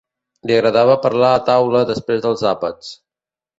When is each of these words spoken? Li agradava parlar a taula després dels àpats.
Li 0.51 0.55
agradava 0.59 0.95
parlar 1.03 1.29
a 1.35 1.43
taula 1.51 1.83
després 1.93 2.25
dels 2.27 2.45
àpats. 2.55 2.93